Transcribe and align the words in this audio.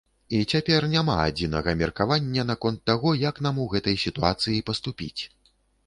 І 0.35 0.37
цяпер 0.53 0.87
няма 0.93 1.17
адзінага 1.25 1.75
меркавання 1.83 2.47
наконт 2.53 2.83
таго, 2.91 3.15
як 3.27 3.35
нам 3.49 3.63
у 3.67 3.71
гэтай 3.75 4.03
сітуацыі 4.09 4.65
паступіць. 4.73 5.17